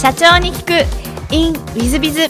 [0.00, 1.34] 社長に聞く。
[1.34, 2.26] In ウィズビズウ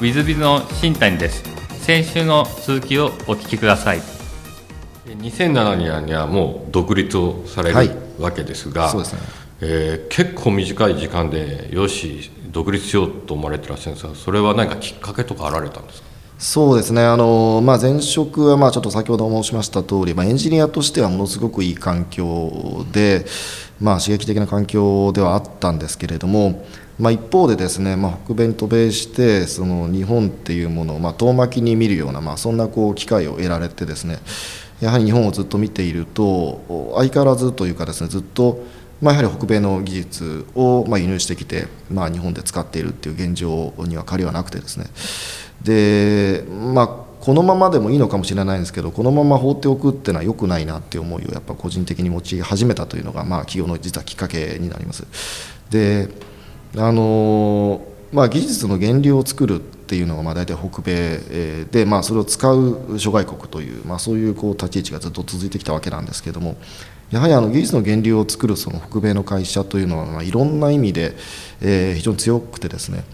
[0.00, 1.42] ィズビズの新谷です。
[1.82, 4.00] 先週の続きをお聞きください。
[5.06, 9.20] 2007年にはもう独立をされる、はい、わけですがそうですね。
[9.60, 16.07] えー、結構短い時間でよし独立しようと思われてらっしゃるんですがそれは何かきっかけとかあられたんですか？
[16.38, 17.02] そうですね。
[17.02, 23.26] あの、まあ、前職はまあちょっと先ほど申しました通り、まあ、エンジニアとしてはものすごくいい環境で、
[23.80, 26.64] まあ、刺激的な環境ではあったんですけれども、
[26.96, 34.18] まあ、一方でですね、まあ、北米に渡米してその日本っていうものを、まあ、遠巻きに見るような、まあ、そんなこう機会を得られてですね
[34.80, 38.64] やはり日本をずっと見ていると相変わらずというかですねずっと
[39.00, 44.86] まあ、やはり北米の技術をまあ輸入してきて、まあ、日本で使っているっていう現状には変わりはなくてですね
[45.62, 46.44] で、
[46.74, 46.88] まあ、
[47.20, 55.04] このままでもいいのかもしれないんですけどこのまま放っておくっていうのは良くないなっていう思いをやっぱ個人的に持ち始めたというのが、まあ、企業の実はきっかけになります。
[55.70, 56.08] で
[56.76, 57.80] あの
[58.12, 66.56] まあ、技術の源流を作るっていうのがまあ大体北米で、まあ、それを使う諸外国という、まあ、そういうこう立ち位置がずっと続いてきたわけなんですけども
[67.10, 71.14] やはりあの技術の源流を作るその北米の会社というのは、まあ、いろんな意味で、
[71.60, 73.04] えー、非常に強くてですね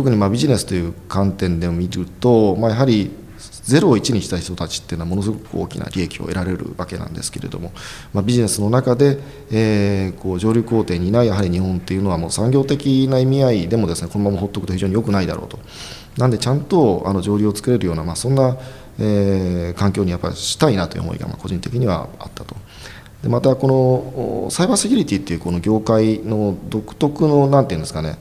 [0.00, 7.70] 特にまビジネスという観点で見ると、まあ、やはり0を1にした人たちっていうのはものすごく大きな利益を得られるわけなんですけれども、
[8.14, 9.18] まあ、ビジネスの中で、
[9.52, 15.58] えー、こう上流工程にいないやはり日本っていうのはもう産業的な意味合いでもですねこのまま放っておくと非常に良くないだろうと
[16.16, 18.56] なんでちゃんとあの上流を作れるような、まあ、そんな、
[18.98, 22.56] えー、環境にやっぱりしたいなという思いがま個人的にはあったと。
[23.22, 28.16] でまたこのサイバーセキュリティっていうこの業界の独特の何て言うんですかね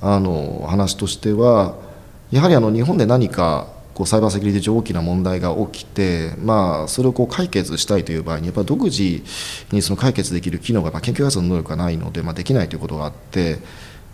[0.00, 1.76] あの話としては
[2.30, 9.22] やはりあの日本で何かこうサイバーセキュリティ上大きな問題が起きて、まあ、それをこう解決したいという場合にやっぱ独自
[9.72, 13.58] にその解決できる機能が、まあ、研究開発の能力がないので、まあ、できないということがあって、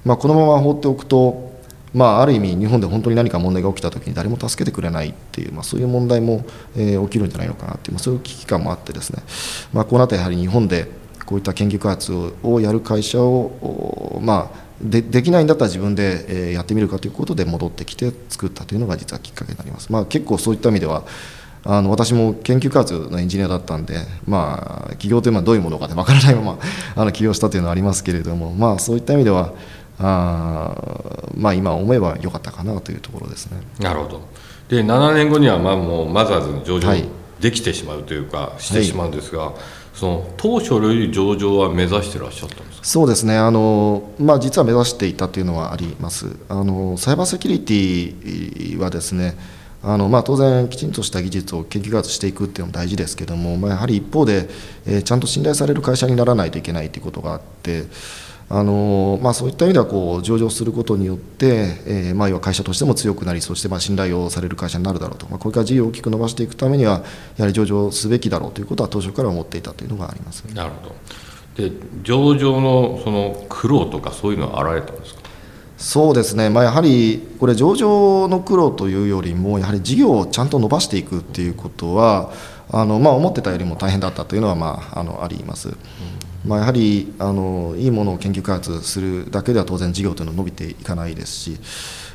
[0.05, 1.47] まあ、このまま放っておくと
[1.95, 6.45] まあ、ある意味日本で本当に何か問題が起きた時に誰も助けてくれないっていう、まあ、そういう問題も、
[6.77, 9.23] えー、起きるんじゃないのかなっていう、まあ、そういう危機感もあってですね、
[9.73, 10.89] まあ、こうなったらやはり日本で
[11.25, 19.91] こういった研究開発をやる会社を、まあ、でできないんだったら自分で、えー、やってみるかということで戻ってきて作ったというのが実はきっかけになります。
[19.91, 21.05] まあ、結構そういった意味では
[21.65, 26.59] あの私も研究開発のエンジニアだったんで、まあ、企業というのはどういうものかわからないまま
[26.95, 29.53] あの起業したというのはありますけれども、まあ、そういった意味では
[29.99, 30.75] あ
[31.35, 33.59] まあ今思えば良かったかなというところですね。
[33.81, 34.21] なるほど
[34.69, 36.93] で7年後にはまあもうマザーズの上場
[37.41, 39.55] できてしまうというか、はい、してしまうんですが、はい、
[39.97, 43.37] その当初より上場は目指してらっしゃったんですそうですね。
[43.37, 46.37] あの、まあ、実は目指していたというのはあります。
[46.49, 49.37] あのサイバーセキュリティはですね
[49.83, 54.49] あのまあ、当然、きちんとした技術を研究開発していくっていうのも大事ですけども、まあ、やはり一方で、
[54.85, 57.85] えー、ちゃんと信頼される会社にならないといけないということがあって、
[58.49, 67.03] あのまあ、そういった意味ではこう上場することによって、えーまあ、要は会社としても強くなりそしてまあ信頼をされる会社になるだろうと、まあ、これから事業を大きく伸ばしていくためには
[67.37, 70.45] やはり上場すべきだろうということは当初から思っていたというのがあります。
[70.55, 70.95] なるほど。
[71.57, 71.73] で
[72.05, 75.23] 上場のその苦労とかそういうのはあられたんですか？
[75.77, 82.33] そうですね、まあ、やはりこれ上場の苦労というよりもやはり事業をちゃんと伸ばしていくっていうことは
[82.71, 85.77] あの、まあ、思ってたよりも大変だったというのは、まあ、あのあります。
[86.47, 91.59] まあ、やはりあのいいものを研究開発するだけでは当然事業というのは伸びていかないですし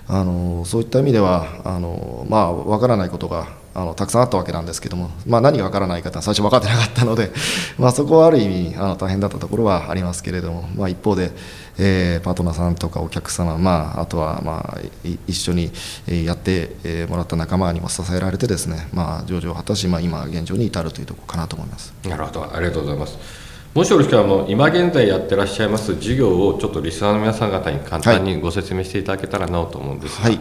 [0.08, 7.32] あのそういった意味ではあの、まあ、分からないことがあのたくさんあったわけなんですけども、まあ、何が分からないかは最初分かってなかったので、
[7.80, 11.32] まあ、そこはある意味あの大変だったところはありますけれども、まあ、一方で、
[11.78, 14.80] えー、パートナーさんとかお客様、まあ、あとは、まあ、
[15.28, 15.72] 一緒に
[16.08, 21.94] やってもらった仲間にも支えられてですね、まあ、上場を果たし、まあ、今現状に至るというところかなと思います。
[22.04, 22.52] なるほど。
[22.54, 23.41] ありがとうございます。
[23.74, 30.40] もしよろしければも今現在やってらっしゃいます事業をちょっとリスナーの皆さん方に簡単にご説明していただけたらなと思うんですが、はい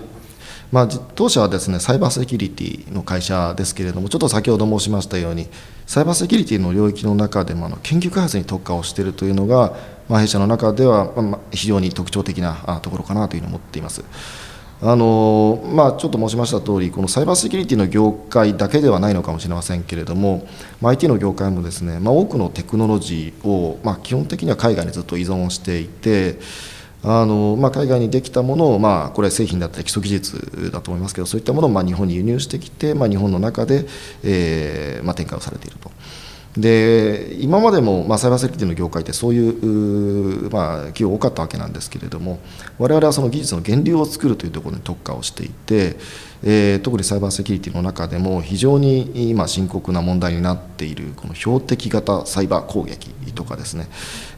[0.72, 5.46] まあ、当社はですねサイバーセキュリティの会社ですけれどもちょっと先ほど申しましたように
[5.86, 9.76] サイバーセキュリティの領域の中でもあの研究開発に特化をしているというのが、
[10.08, 14.02] まあ、弊社の中では非常に特徴的なところかなというふうに思っています。
[14.82, 20.48] あのまあ、ちょっと申しました通りこのサイバーセキュリティの業界だけではないのかもしれませんけれども、
[20.80, 26.38] まあ、IT の業界もですね、まあ、多くのテクノロジーを、まあ、基本的には海外にずっと依存していて
[27.04, 33.84] あの、まあ、海外にできたものを、まあ、これは製品だったり基礎技術だと思いますけどそういったものをまあ日本に輸入してきて、まあ、日本の中で、
[34.24, 35.90] えーまあ、展開をされていると。
[36.56, 42.40] で今までも、まあ、サイバーセキュリティの業界ってそういうまあ、企業多かったわけなんですけれども
[42.78, 45.96] 我々はその技術の源流を作るというところに特化をしていて、
[46.42, 53.88] えー、特にサイバーセキュリティの中でも非常に今深刻な問題になっているこの標的型サイバー攻撃とかですね、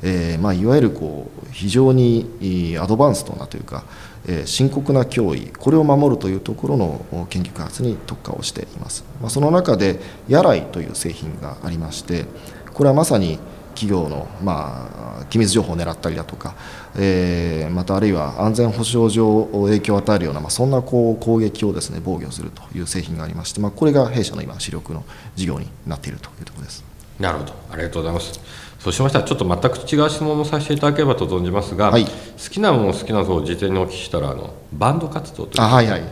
[0.03, 3.85] えー、まあ、いわゆるこう非常にアドバンストなというか、
[4.27, 12.27] え深刻な脅威これを守るというところの研究開発に特化をしています、まあ、その中でヤライという製品がありまして
[12.73, 13.39] これはまさに
[13.75, 16.55] 企業の、まあ、機密情報を狙ったりだとか、
[16.97, 25.05] えー、またあるいは安全保障上影響を与えるような、まあ、そんなこう攻撃をですね防御するという製品がありまして、まあ、これが弊社の今主力の
[25.37, 26.85] 事業になっているというところです。
[27.19, 27.53] なるほど。
[27.71, 28.41] ありがとうございます。
[28.83, 32.11] そうしましたらちょっと全く違う質問もさせていただければと存じますが、はい、好
[32.51, 36.03] きなもの好きなのを事前にお聞きしたらあのバンド活動というあ、はいはい、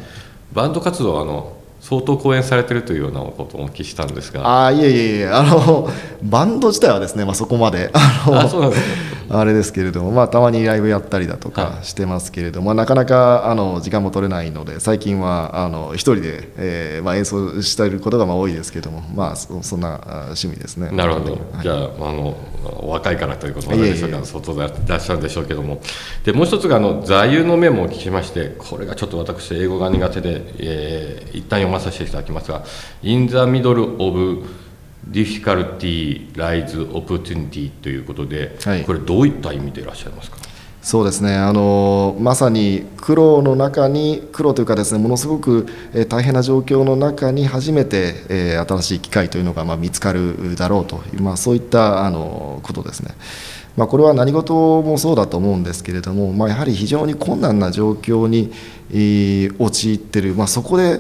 [0.53, 4.67] バンド活動はあの相当講演されてるというようなことをお聞きしたんですが。
[4.67, 5.89] あいえいえいえあの
[6.23, 8.83] バンド自体はですね、まあ、そこまであのあそうなんです
[9.33, 20.91] あれですけれども、まあ、たまにライブやったりだとかしてますけれども、はい、なかなかあの時間も取れないので最近はあの一人で、えーまあ、演奏していることがまあ多いですけれども、まあ、そそんな趣味ですね。
[20.91, 22.37] なるほど、はい、じゃああの
[22.83, 25.81] 若いからということなんでしょうか外でいらっしゃるんでしょうけども。
[26.25, 32.65] でもう一つがあの座右の銘も聞きましてこれがちょっと私英語が苦手で、えー、一旦読まさせていただきますが
[33.03, 34.45] 「In the middle of
[35.09, 40.37] difficulty lies opportunity」ということで、はい、これどういった意味でいらっしゃいますか？
[40.83, 53.15] そうですねあのまさに苦労の中に苦労というかですねものすごく、えー、大変な状況の中に初めて、えー、新しい機会というのが、まあ、見つかるだろうという、まあ、そういったあのことですね。
[53.77, 58.51] まあ、これは何事もそうだと思うんですけれども、まあ、やはり非常に困難な状況に、
[58.91, 60.99] えー、陥っている、まあ、そこで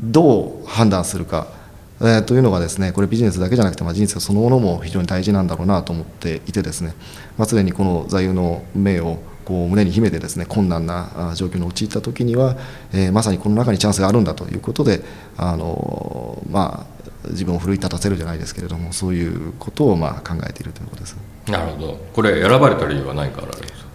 [0.00, 1.59] どう判断するか。
[2.02, 6.94] えー、というのがですねこれビジネスだけじゃなくて、まあ、人生そのものも非常に大事なんだろうなと思っていてですね、
[7.36, 12.56] まあ、常にこの座右の銘をこう胸に秘めてですね困難な状況に陥った時には、
[12.92, 15.02] えー、まさにこの中にチャンスがあるんだということで
[15.36, 21.16] あの、まあ、自分を奮い立たせるじゃないですけれどもそういうことをまあ考えているということです。
[21.48, 21.98] なるほど。
[22.14, 23.90] これ選ばれた理由は何かあるんですか？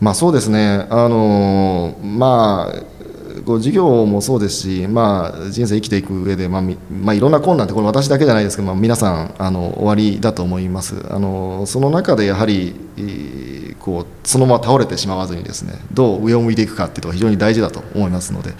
[0.00, 2.82] まあ、そうですね、あのまあ、
[3.44, 10.94] こう事業もそうですし、まあ、人生生きていく上で、まあまあ、いろんな困難ってこれ私だけじゃないですけど、まあ、皆さんあの終わりだと思います。
[11.10, 12.74] あのその中でやはり
[13.78, 18.52] こうそのまま倒れてしまわずにですねどう上を向いていくかっていうのが非常に大事だと思いますので、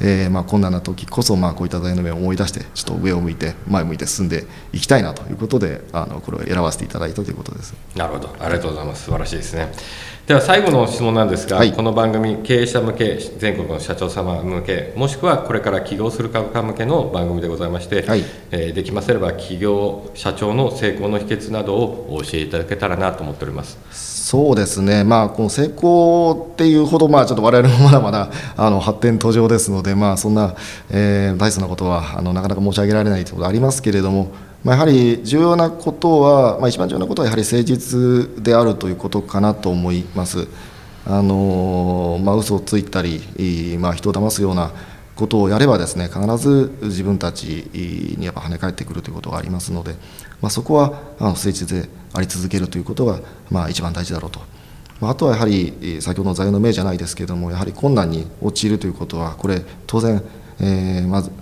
[0.00, 7.74] えー、まあ困難な時こそまあこういった大の目を思い出してちょっと上を向いて前を向いて進んでいきたいなということであのこれを選ばせていただいたということです。
[7.96, 8.34] なるほど。
[8.38, 9.04] ありがとうございます。
[9.04, 9.72] 素晴らしいですね。
[10.26, 18.22] では最後の質問なんですが、はい、この番組経営者向け全国の社長様向けもしくはこれから起業する方向けの番組でございまして、はい、
[18.52, 23.78] えー、できませれば企業社長の成功の秘訣などをお教えいただけたらなと思っております。
[24.32, 30.54] そうですね、まあ、この成功っていうほど、まあ、ちょっと我々もまだまだあの発展途上ですので、でまあ、そんな、
[30.90, 34.32] えー、大層なことはあのなかなか申し上げられないということありますけれども、
[34.64, 40.48] まあ、やはり重要なことは、まあ、一番重要なことはやはり誠実であるということかなと思います。
[41.04, 43.20] あのまあ、嘘をついたり、
[43.80, 44.70] まあ、人を騙すような
[45.16, 47.68] ことをやればですね必ず自分たち
[48.16, 49.94] にやっぱ跳ね返ってくるということがありますので、
[50.40, 53.20] まあ、そこはあの誠実であり続けるということが、
[53.50, 54.40] まあ、一番大事だろうと。
[55.02, 60.22] まあ、あとはやはり先ほどの座右の銘じゃないですけれどもやはり困難に陥るということはこれ当然
[60.60, 61.32] えー、まず、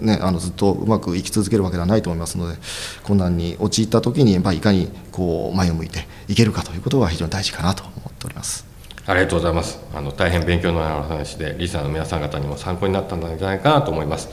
[0.00, 2.58] ね、あのずっとうまく生き続けるわけではないと思いますので
[3.04, 8.66] 困難に陥った時に、まあ、いかにこう前を向いていけるかということが非常に大事かなと思っております。
[9.06, 9.78] ありがとうございます。
[9.94, 14.30] あの大変勉強のある話でリスナーの皆さん方にも参考になったんじゃないかなと思います。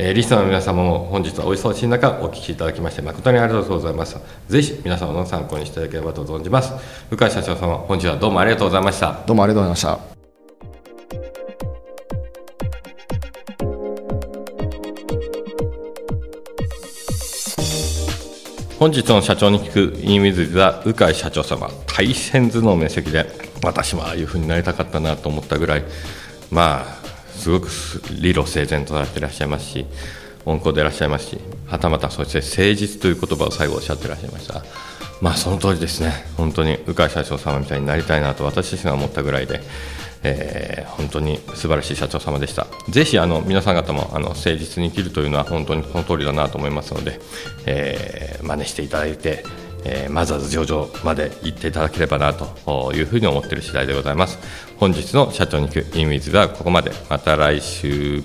[0.00, 4.16] えー、リスナーの皆様も本日はお忙しい中お聞きいただきまして誠にありがとうございます。
[4.46, 6.72] ぜひ皆様の参考にしていただければと存じます。
[7.10, 9.24] 向井社長様、本日はどうもありがとうございました。
[9.26, 10.18] どうもありがとうございました。
[18.78, 23.26] 本日の社長に聞くインウィズ・ザ・鵜飼社長様大変頭脳明晰で
[23.64, 25.82] 私もああいうふうになりたかったなと思ったぐらい
[26.52, 26.97] まあ
[27.38, 27.68] すごく
[28.20, 29.86] 理路整然とされていらっしゃいますし
[30.44, 34.62] 温厚でいらっしゃいますしはたまたそして誠実という言葉を最後おっしゃっていらっしゃいました
[35.20, 39.60] まあその通りですね本当に鵜飼社長様みたいになりたいなと私自身は思ったぐらいで
[40.22, 42.66] えー、本当に素晴らしい社長様でした。
[42.88, 47.20] ぜひあの皆さん方もあの誠実に生きるというのは本当にこの通りだなと思いますので、
[47.66, 49.44] えー、真似していただいて、
[49.84, 54.38] えー、マザーズ上場まで行っていただければなというふうに思っている次第でございます。
[54.76, 56.92] 本日の社長に行くインウィズはここまで。
[57.08, 58.22] また来週。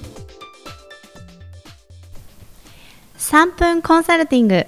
[3.17, 4.65] 3分コンサルティング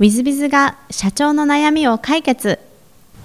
[0.00, 2.58] i z b i z が社長の悩みを解決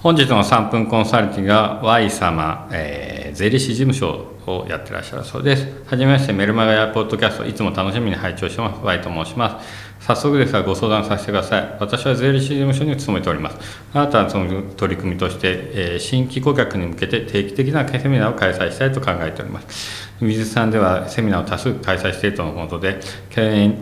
[0.02, 5.66] 本日の3分コンサルティングは Y 様、えー、税理士事務所をやってらっしゃるそうです。
[5.86, 8.84] はじめまして、メルマガやポッドキャスト、いつも楽しみに拝聴してます。
[8.84, 9.66] ワイと申します。
[10.00, 11.76] 早速ですがご相談させてください。
[11.80, 13.58] 私は税理士事務所に勤めております。
[13.92, 20.15] 新たなその取り組みとして、え、新規顧客に向けて定期的なセミナーを開催したいと考えております。
[20.20, 23.00] 水さんではセミナーを多数開催しているとのことで、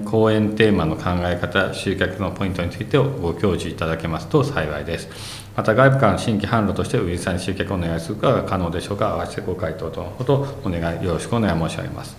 [0.04, 5.44] 講演テーマの考え方、集客のポイントについてご教示いただけますと幸いです。
[5.56, 9.10] また外部からの新規販路としてウィズさんに集客をお願いすることが可能でしょうか。
[9.10, 12.16] 合わせてご回答とのことお願いよろしくお願い申し上げます。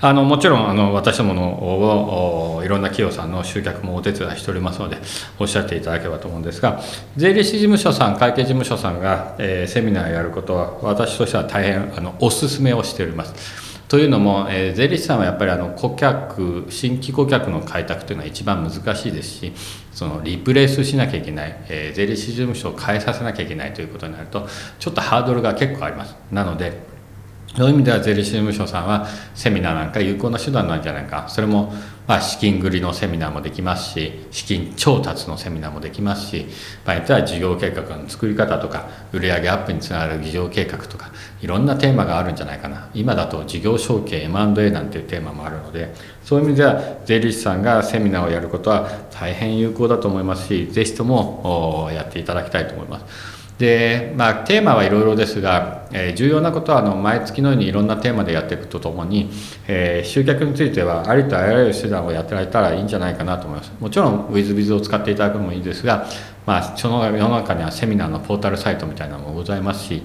[0.00, 4.98] あのもちろんあの私どものいろんな企業さんの集客もお手伝いしておりますので
[5.38, 6.80] おっしゃっていただければと思うんですが
[7.16, 13.55] 税理士事務所さん会計事務所さんが、えー、セミナーをやることは私としては大変あのお勧めをしております。
[13.88, 19.52] というのも、えー、税理士さんはやっぱりあの顧客新規顧客の開拓というのは一番難しいですし
[19.92, 24.48] そのリプレイスしなきゃいけない、えー、税理士事務所を変えさせなきゃいけないということになると
[24.80, 26.16] ちょっとハードルが結構あります。
[26.32, 26.96] なので
[27.56, 31.26] そういう意味では税理士事務所さんはセミナーなんか有効な手段なんじゃないか。
[31.28, 31.72] それも
[32.06, 36.46] まあ資金繰りのセミナーもできますし資金調達のセミナーもできますし
[36.84, 41.10] 場合によっては事業計画の作り方とか売上アップにつながる事業計画とか
[41.40, 45.94] いろんなテーマがあるんじゃないかな今だと事業承継 M&A なんていうテーマもあるので
[46.24, 53.36] そういう意味では税理士さんがセミナーをやることは大変有効だと思いますし是非ともやっていただきたいと思います。
[53.58, 59.30] でまあ、テーマはいろいろですが、え、重要なことはあの毎月のようにいろんなテーマでやっていくとともに、
[59.68, 63.72] え、集客についてはありとあらゆる手段をやってられたらいいんじゃないかなと思います。
[63.80, 66.06] もちろん WithBiz を使っていただくのもいいですが
[66.46, 70.02] まあ、その世の中にはセミナーのポータルサイトみたいなのもございますし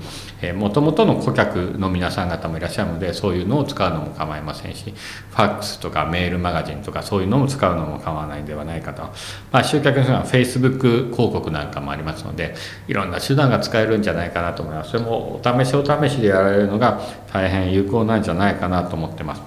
[0.56, 4.92] もともとの顧客の皆さん方もいらっしゃるのでそういうのを使うのも構いませんし
[5.30, 9.04] ファックスとかメールマガジンとかそういうのも使うのも構わないんではないかと、
[9.52, 12.56] まあ、集客の人はフェイスブック広告なんかもありますので
[12.88, 14.92] いろんな手段が使えるんじゃないかなと思います。
[14.92, 17.02] それもお試しお試しでやられるのが
[17.32, 19.42] 大変有効なんじゃないかなと思ってます。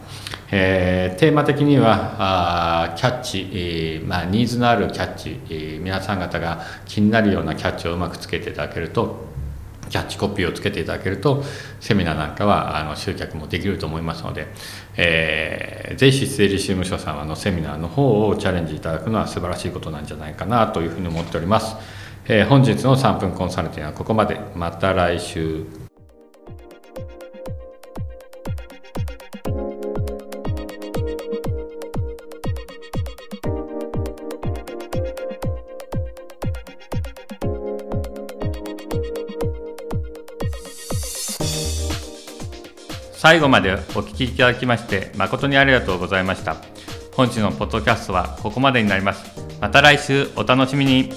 [0.50, 9.34] えー、テーマ的にはあキャッチ、えー、まあ、ニーズのあるキャッチ、えー、皆さん方が気になるようなキャッチをうまくつけていただけると
[9.88, 11.42] キャッチコピーをつけていただけると
[11.80, 14.46] セミナーなんかはあの集客もできると思いますので、
[14.96, 21.76] えー、ぜひ税理事務所さんのセミナーの方をチャレンジいただくのは素晴らしいことなんじゃないかなというふうに思っております、
[22.26, 24.40] えー、本日の3分コンサルティングはここまで。
[24.54, 25.83] また来週。
[43.24, 46.56] 最後までお聞きいただきまして誠にありがとうございました。
[47.16, 49.40] 本日のポッドキャストはここまでになります。
[49.62, 51.10] また来週お楽しみに。